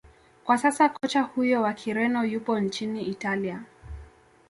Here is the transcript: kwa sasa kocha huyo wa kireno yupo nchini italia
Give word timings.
kwa 0.45 0.57
sasa 0.57 0.89
kocha 0.89 1.21
huyo 1.21 1.61
wa 1.61 1.73
kireno 1.73 2.25
yupo 2.25 2.59
nchini 2.59 3.01
italia 3.03 3.63